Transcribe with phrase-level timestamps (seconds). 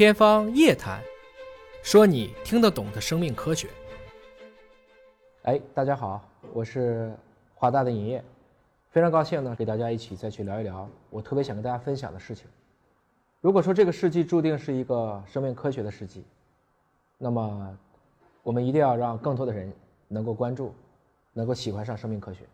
[0.00, 0.98] 天方夜谭，
[1.82, 3.68] 说你听得懂的生命科学。
[5.42, 7.12] 哎，大家好，我是
[7.54, 8.24] 华大的尹烨，
[8.88, 12.46] 非常高兴呢，给大家一起再去聊一聊我特别想跟大家分享的事情。
[13.42, 16.24] 如果说这个世纪注定是一个生命科学的世纪，
[17.18, 17.78] 那么
[18.42, 19.70] 我们一定要让更多的人
[20.08, 20.74] 能够关注，
[21.34, 22.46] 能够喜欢上生命科学，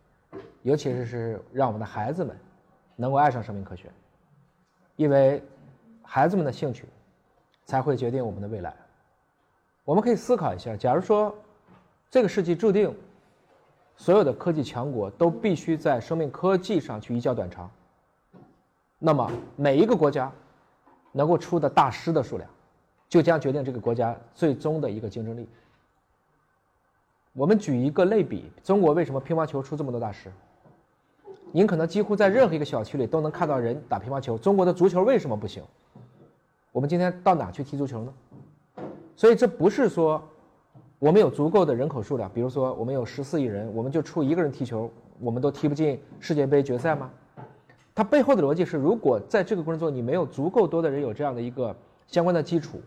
[0.65, 2.37] 尤其是是让我们的孩子们
[2.97, 3.89] 能够爱上生命科学，
[4.97, 5.41] 因为
[6.03, 6.87] 孩子们的兴趣
[7.67, 8.75] 才会决定我们的未来。
[9.85, 11.35] 我们可以思考一下，假如说
[12.11, 12.97] 这个世纪注定
[13.97, 17.71] 所有的科技强国都必须在生命科技上去一较短长，
[18.99, 20.33] 那么每一个国家
[21.13, 22.49] 能够出的大师的数量，
[23.09, 25.49] 就将决定这个国家最终的一个竞争力。
[27.33, 30.33] 我们举一个类比，中国为什么乒乓球出这么多大师？
[31.53, 34.37] 您可能几乎在任何一个小区里都能看到人打乒乓球。
[34.39, 35.63] 中国的足球为什么不行？
[36.77, 38.13] 我们今天到哪去踢足球呢？
[39.17, 40.23] 所以这不是说
[40.99, 47.11] 我们有足够的人口数量，比如说我们有十四亿人，我们就出一个人踢球，我们都踢不进世界杯决赛吗？
[47.95, 51.75] 它背后的逻辑是，如果在这个过程中你没有足够多的人有这样的一个
[52.09, 52.79] 相关的基础，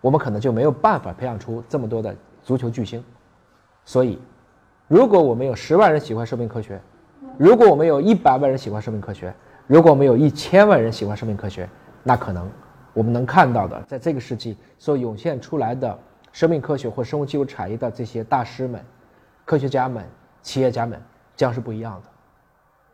[0.00, 3.04] 我们可能就没有办法培养出这么多的足球巨星。
[3.84, 4.18] 所以，
[4.88, 6.80] 如果我们有十万人喜欢生命科学，
[7.36, 9.34] 如果我们有一百万人喜欢生命科学，
[9.66, 11.68] 如果我们有一千万人喜欢生命科学，
[12.02, 12.50] 那可能
[12.96, 15.98] 我们能看到的，在这个世纪所涌现出来的
[16.32, 18.82] 生命科学或生物技术产业的这些大师们、
[19.44, 20.02] 科学家们、
[20.40, 20.98] 企业家们，
[21.36, 22.08] 将是不一样的。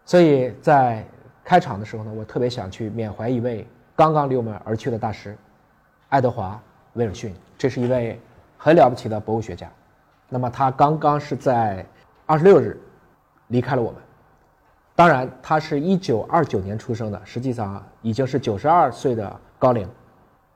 [0.04, 1.06] 所以在
[1.44, 5.38] 开场的时候呢，我特别想去缅怀一位刚刚离我们而去的大师——
[6.10, 6.60] 爱德华·
[6.98, 7.32] 威尔逊。
[7.56, 8.20] 这是一位
[8.58, 9.70] 很了不起的博物学家。
[10.28, 11.86] 那么他刚刚是在
[12.26, 12.76] 二十六日
[13.46, 14.00] 离开了我们。
[14.96, 19.88] 当然，他是一九二九年出生的，实际上已经是九十二岁的高龄。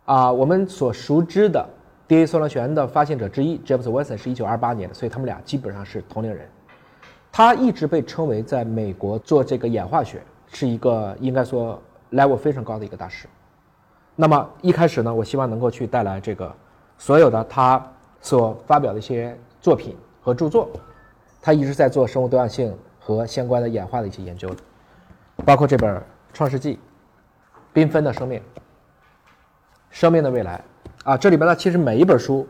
[0.05, 1.65] 啊，我们所熟知的
[2.09, 6.49] DNA 双螺旋的发现者之一 James Watson 是一九二八年的，所以他们俩基本上是同龄人。
[7.31, 13.29] 他一直被称为在美国做这个演化学是一个应该说 level 非常高的一个大师。
[14.17, 16.53] 那么一开始呢，我希望能够去带来这个
[16.99, 17.81] 所有的他
[18.21, 19.39] 所发表的一些。
[19.59, 20.69] 作品和著作，
[21.43, 24.49] 他一直在做生物多样性和相关的演化的一些研究，
[25.45, 25.93] 包括这本
[26.33, 26.79] 《创世纪》，
[27.77, 28.41] 缤纷的生命，
[29.97, 30.63] 生命的未来。
[31.05, 32.47] 啊，这里边呢其实每一本书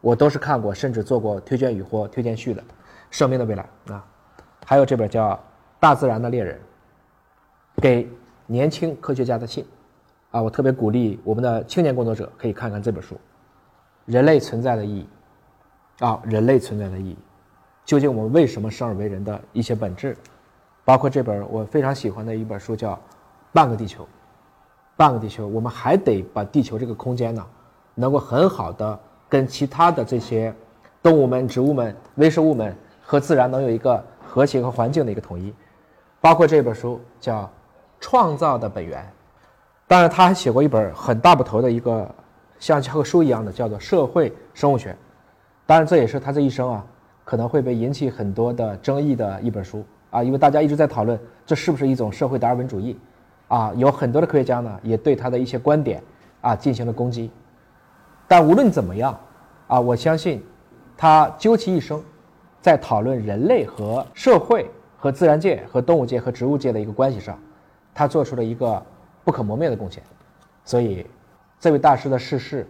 [0.00, 2.62] 我都是看过，甚至做过推荐语或推荐序的，
[3.10, 4.02] 《生命的未来》啊，
[4.64, 5.32] 还有这本叫
[5.78, 6.58] 《大自然的猎人》，
[7.82, 8.08] 给
[8.46, 9.62] 年轻科学家的信。
[10.30, 13.14] 啊，我特别鼓励我们的青年工作者可以看看这本书，
[14.06, 15.06] 《人类存在的意义》。
[16.06, 17.18] 啊，人类存在的意义，
[17.84, 20.16] 究竟我们为什么生而为人的一些本质，
[20.82, 22.94] 包括这本我非常喜欢的一本书叫
[23.52, 24.02] 《半个地球》，
[24.96, 27.44] 半个地球，我们还得把地球这个空间呢，
[27.94, 28.98] 能够很好的
[29.28, 30.54] 跟其他的这些
[31.02, 35.52] 动物们、植物们、微生物们和自然能有一个和谐和环境的一个统一，
[36.20, 37.42] 包括这本书叫
[38.00, 39.02] 《创造的本源》，
[39.86, 42.08] 当然他还写过一本很大部头的一个
[42.58, 44.92] 像教科书一样的，叫做《社会生物学》。
[45.66, 46.84] 当然，这也是他这一生啊，
[47.24, 52.98] 可能会被引起很多的争议的一本书啊，因为大家一直在讨论这是不是一种社会达尔文主义，
[53.48, 56.02] 啊，有很多的科学家呢也对他的一些观点
[56.40, 57.30] 啊进行了攻击。
[58.28, 59.18] 但无论怎么样，
[59.68, 60.44] 啊，我相信
[60.96, 62.02] 他究其一生，
[62.60, 67.38] 在讨论人类和社会和自然界和动物界和植物界的一个关系上，
[67.94, 68.82] 他做出了一个
[69.24, 70.02] 不可磨灭的贡献。
[70.64, 71.06] 所以，
[71.60, 72.66] 这位大师的逝世。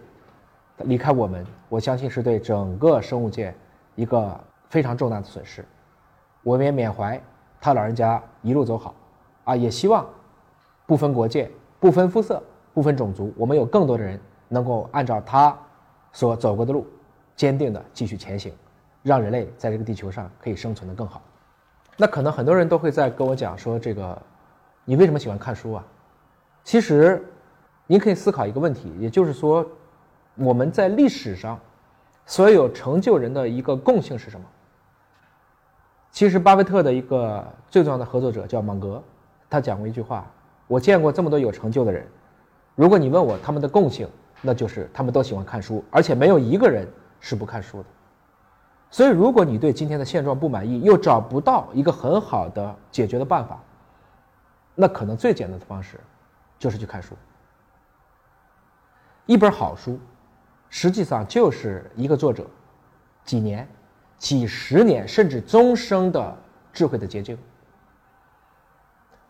[0.83, 3.51] 离开我们，我相信是对整个生物界
[3.95, 4.39] 一个
[4.69, 5.65] 非常重大的损失。
[6.43, 7.19] 我们也缅怀
[7.59, 8.93] 他老人家一路走好，
[9.43, 10.07] 啊，也希望
[10.87, 12.41] 不分国界、不分肤色、
[12.73, 15.55] 不分种族，我们有更多的人能够按照他
[16.11, 16.87] 所走过的路，
[17.35, 18.51] 坚定的继续前行，
[19.03, 21.21] 让人类在这个地球上可以生存的更好。
[21.95, 24.19] 那可能很多人都会在跟我讲说，这个
[24.85, 25.85] 你为什么喜欢看书啊？
[26.63, 27.23] 其实，
[27.85, 29.63] 您可以思考一个问题，也就是说。
[30.39, 31.59] 我们在历史上，
[32.27, 34.45] 所有成就人的一个共性是什么？
[36.11, 39.03] 其实，巴菲特的一个最重要的合作者叫芒格，
[39.49, 40.31] 他讲过一句话
[40.67, 42.05] ：“我见过这么多有成就的人，
[42.75, 44.07] 如果你问我他们的共性，
[44.41, 46.87] 那就是他们都喜欢看书，而且没有一个人
[47.19, 47.85] 是不看书的。”
[48.91, 53.59] 所以，如果你对今天的现状不满意，又找不到一个很好的解决的办法，
[54.75, 55.99] 那可能最简单的方式
[56.59, 57.15] 就是去看书。
[59.25, 59.99] 一本好书。
[60.69, 62.45] 实际上就是一个作者
[63.23, 63.65] 几年、
[64.17, 66.37] 几十年甚至终生的
[66.73, 67.37] 智慧的结晶。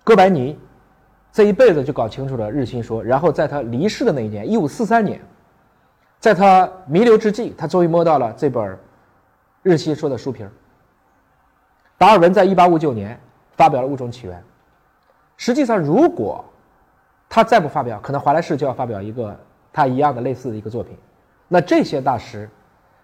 [0.04, 0.57] 哥白尼
[1.38, 5.22] 这一辈子就搞清楚了日心说，然后在他离世的那一年，一五四三年，
[6.19, 8.75] 在他弥留之际，他终于摸到了这本
[9.62, 10.44] 日心说的书皮。
[11.95, 13.19] 达尔文在1859年
[13.56, 14.36] 发表了《物种起源》。
[15.36, 16.44] 实际上，如果
[17.30, 19.39] 他再不发表，可能华莱士就要发表一个
[19.72, 20.98] 他一样的类似的一个作品。
[21.48, 22.50] 那这些大师，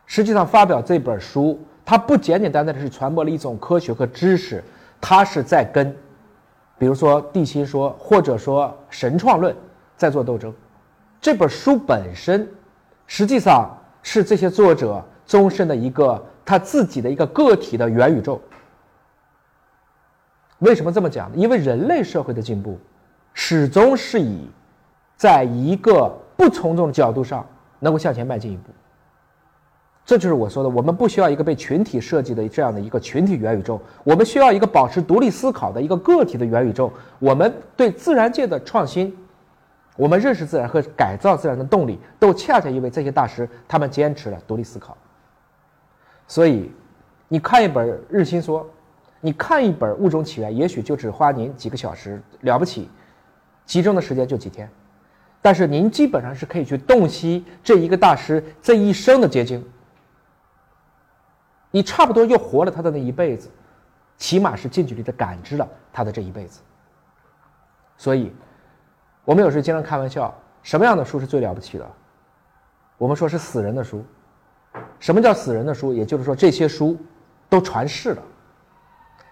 [0.08, 4.64] 实际上发表这本书，他不简简单单的是传播了一种科学和知识，
[5.00, 5.96] 他是在跟，
[6.84, 9.56] 比如说地心说或者说神创论
[9.96, 10.54] 在做斗争。
[11.22, 12.46] 这本书本身，
[13.08, 13.70] 实际上
[14.02, 18.42] 是这些作者终身的一个他自己的一个个体的元宇宙。
[20.60, 21.38] 为什么这么讲呢？
[21.38, 22.78] 因为人类社会的进步，
[23.34, 24.50] 始终是以，
[25.16, 27.48] 在一个不从众的角度上
[27.80, 28.64] 能够向前迈进一步。
[30.06, 36.92] 这就是我说的，我们不需要一个被群体设计的这样的一个群体元宇宙，我们需要一个保持独立思考的一个个体的元宇宙。
[37.20, 39.16] 我们对自然界的创新，
[39.96, 44.98] 我们认识自然和改造自然的动力，都恰恰因为这些大师他们坚持了独立思考。
[46.28, 46.72] 所以，
[47.28, 48.62] 你看一本《日心说》。
[49.26, 52.90] 你看一本《物种起源》，也许就只花您几个小时，了不起，
[53.66, 54.70] 集中的时间就几天，
[55.42, 59.64] 但是您基本上是可以去洞悉这一个大师这一生的结晶。
[61.76, 63.50] 你差不多又活了他的那一辈子，
[64.16, 66.62] 起码是近距离的感知了他的这一辈子。
[67.98, 68.32] 所以，
[69.26, 70.32] 我们有时经常开玩笑，
[70.62, 71.92] 什么样的书是最了不起的？
[73.00, 74.06] 我们说是死人的书。
[75.00, 75.92] 什么叫死人的书？
[75.92, 76.96] 也就是说，这些书
[77.50, 78.22] 都传世了。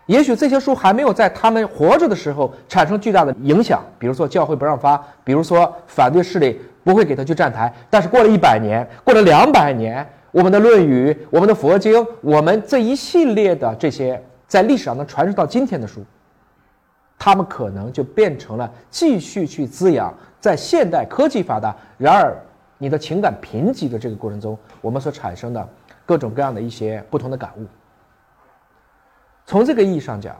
[0.07, 7.71] 也许这些书还没有在他们活着的时候产生巨大的影响，比如说教会不让发，比如说反对势力不会给他去站台。
[7.87, 16.03] 但是过了一百年，过了两百年，我们的《论语》、我们的佛经、我们这一系列的这些在历史上能传世到今天的书，
[17.19, 22.35] 他们可能就变成了继续去滋养在现代科技发达，然而
[22.77, 25.69] 你的情感贫瘠的这个过程中，我们所产生的
[26.05, 27.65] 各种各样的一些不同的感悟。
[29.45, 30.35] 从这个意义上讲，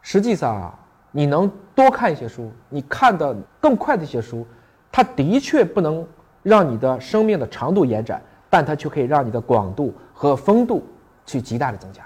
[0.00, 0.74] 实际上啊，
[1.12, 4.46] 你能多看一些书，你看的更快的一些书，
[4.90, 6.06] 它的确不能
[6.42, 10.84] 让你的生命的长度延展，但它却可以让你的广度和风度
[11.24, 12.02] 去极大的增加。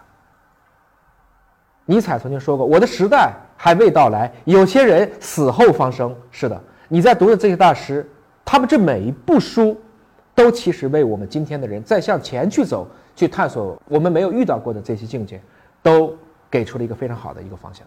[1.87, 8.08] 尼采曾经说过：“我的时代还未到来，有些人死后方生。”是的，你在读的这些大师，
[8.44, 9.76] 他们这每一部书，
[10.35, 12.87] 都其实为我们今天的人在向前去走，
[13.17, 15.40] 去探索我们没有遇到过的这些境界。
[15.85, 16.17] 都
[16.50, 17.87] 给出了一个非常好的一个方向。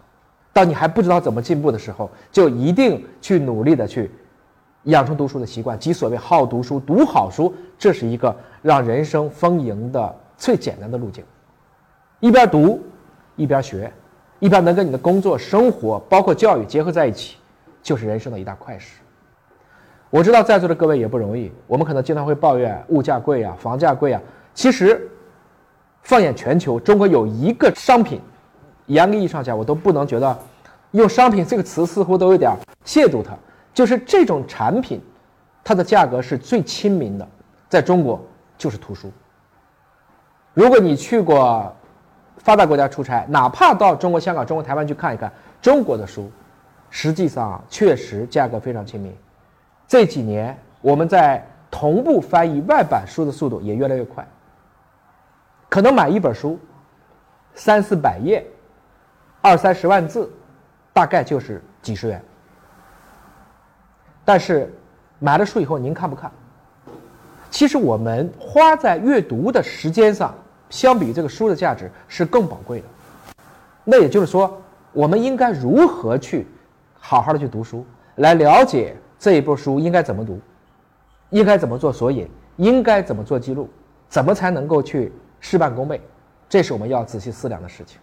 [0.52, 4.08] 当你还不知道怎么进步的时候，就一定去努力的去
[4.88, 11.22] 养成读书的习惯，即所谓好读书、读好书，这是一个让人生丰盈的最简单的路径。
[12.20, 12.82] 一边读，
[13.36, 13.92] 一边学，
[14.38, 17.36] 一边能跟你的工作、生活，包括教育结合在一起，
[17.82, 19.00] 就是人生的一大快事。
[20.10, 24.20] 我知道在座的各位也不容易，我们可能经常会抱怨物价贵啊、房价贵啊，
[24.54, 25.08] 其实。
[26.02, 28.18] 放眼全球，中国有一个商品，
[28.86, 30.38] 严格意义上讲，我都不能觉得
[30.92, 32.50] 用“商品”这个词似乎都有点
[32.86, 33.36] 亵渎它。
[33.78, 35.00] 就是这种产品，
[35.62, 37.28] 它的价格是最亲民的，
[37.68, 38.20] 在中国
[38.56, 39.08] 就是图书。
[40.52, 41.72] 如果你去过
[42.38, 45.32] 发达国家出差，哪怕到中国香港、中国台湾去看一看，
[45.62, 46.28] 中国的书，
[46.90, 49.16] 实际上确实价格非常亲民。
[49.86, 54.26] 这几年我们在同步翻译外版书的速度也越来越快。
[55.68, 56.58] 可能买一本书，
[57.54, 58.44] 三四百页，
[59.40, 60.28] 二三十万字，
[60.92, 62.20] 大概就是几十元。
[64.28, 64.70] 但是
[65.18, 66.30] 买了书以后，您看不看？
[67.48, 70.34] 其实我们花在阅读的时间上，
[70.68, 72.86] 相比这个书的价值是更宝贵的。
[73.84, 74.60] 那也就是说，
[74.92, 76.46] 我们应该如何去
[77.00, 80.38] 好好的去读书，来了解这一部书应该怎么读，
[81.30, 83.66] 应该怎么做索引，应该怎么做记录，
[84.10, 85.10] 怎么才能够去。
[85.40, 86.02] 事半功倍，
[86.50, 87.98] 这是我们要仔细思量的事情。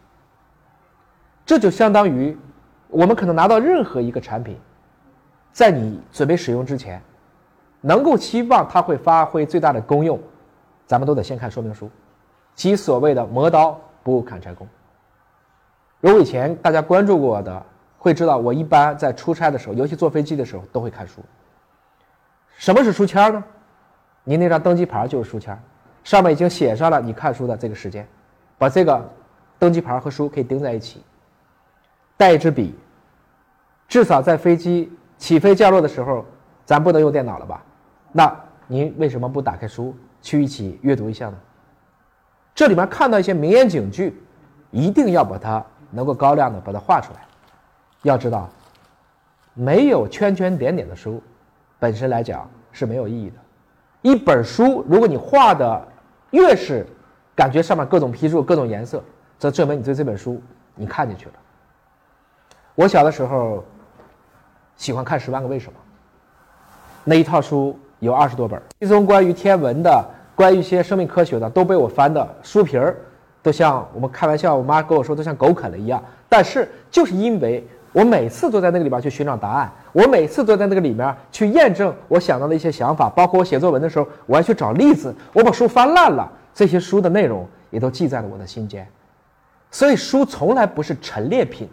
[1.45, 2.35] 这就相当于，
[2.87, 4.57] 我们可能拿到任何一个产品，
[5.55, 7.01] 在你准备使用之前，
[7.79, 10.19] 能够期望它会发挥最大的功用，
[10.85, 11.89] 咱们都得先看说明书，
[12.53, 14.67] 即所谓的“磨刀不误砍柴工”。
[16.01, 17.65] 如果以前大家关注过的，
[17.97, 21.21] 会知道我一般在出差的时候，尤其坐飞机的时候，都会看书。
[22.57, 23.41] 什么是书签呢？
[24.25, 25.57] 您那张登机牌就是书签。
[26.03, 28.05] 上面已经写上了你看书的这个时间，
[28.57, 29.09] 把这个
[29.57, 31.01] 登机牌和书可以钉在一起，
[32.17, 32.75] 带一支笔，
[33.87, 36.25] 至少在飞机起飞降落的时候，
[36.65, 37.63] 咱不能用电脑了吧？
[38.11, 38.35] 那
[38.67, 41.37] 您为什么不打开书去一起阅读一下呢？
[42.53, 44.21] 这里面看到一些名言警句，
[44.71, 47.19] 一定要把它能够高亮的把它画出来。
[48.03, 48.49] 要知道，
[49.53, 51.21] 没有圈圈点点的书，
[51.79, 53.35] 本身来讲是没有意义的。
[54.01, 55.87] 一本书，如果你画的
[56.31, 56.85] 越是
[57.35, 59.03] 感觉上面各种批注、各种颜色，
[59.37, 60.41] 则证明你对这本书
[60.75, 61.33] 你看进去了。
[62.75, 63.63] 我小的时候
[64.77, 65.79] 喜欢看《十万个为什么》，
[67.03, 70.03] 那一套书有二十多本，其中关于天文的、
[70.35, 72.95] 关于一些生命科学的，都被我翻的书皮儿
[73.41, 76.03] 都像我们开玩笑，我妈跟我说都像狗啃了一样。
[76.27, 88.85] 但是就是因为我每次都在那个里边去寻找答案，我每次都在那个里面去验证我想到的一些想法，包括我写作文的时候，我还去找例子，我把书翻烂了，这些书的内容也都记在了我的心间。
[89.71, 91.69] 所以书从来不是陈列品。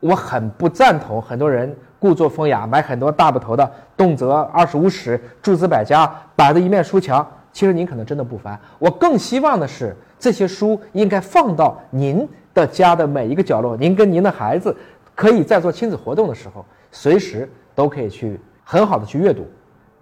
[0.00, 7.26] 我很不赞同很多人故作风雅，买很多大部头的，动辄二十五史、诸子百家摆的一面书墙。
[7.52, 8.58] 其实您可能真的不翻。
[8.78, 13.74] 我更希望的是，这些书应该放到您的家的每一个角落。
[13.74, 14.76] 您跟您的孩子
[15.14, 16.62] 可以在做亲子活动的时候，
[16.92, 19.46] 随时都可以去很好的去阅读。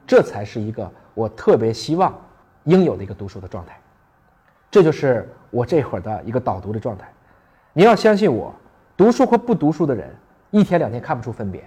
[0.05, 2.13] 这才是一个我特别希望
[2.65, 3.79] 应有的一个读书的状态。
[4.69, 7.09] 这就是我这会儿的一个导读的状态。
[7.73, 8.53] 您要相信我。
[8.97, 10.09] 读书和不读书的人，
[10.51, 11.63] 一天两天看不出分别，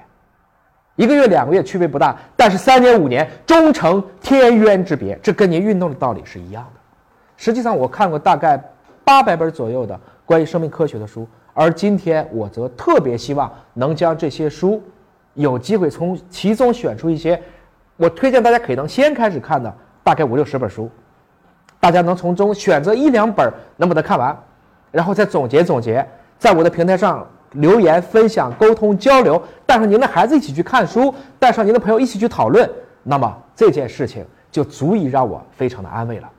[0.96, 5.20] 一个月两个月区别不大，但是三年五年终成天渊之别。
[5.22, 6.80] 这跟您运动的道理是一样的。
[7.36, 8.58] 实际上，我看过大概
[9.04, 14.82] 八百本左右的关于生命科学的书，而今天我则特别希望能将这些书
[15.34, 17.42] 有机会从其中选出一些，
[17.98, 20.90] 我推荐大家可以能先开始看的大概五六十本书，
[21.80, 24.36] 大家能从中选择一两本能把它看完，
[24.92, 26.08] 然后再总结总结。
[26.38, 32.70] 在我的平台上留言、分享、沟通、交流，带上您的孩子一起去看书，带上您的朋友一起去讨论，
[33.04, 36.30] 那么这件事情就足以让我非常的安慰了。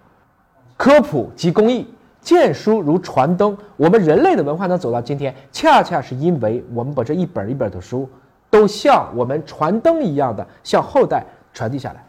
[0.76, 3.57] 科普及公益，见书如传灯。
[3.76, 8.09] 我们人类的文化能走到今天，恰恰是因为我们把这一本一本的书，
[8.49, 12.05] 都像我们传灯一样的向后代传递下来。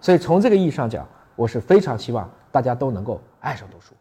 [0.00, 3.94] 所以从这个意义上讲，我是非常希望大家都能够爱上读书。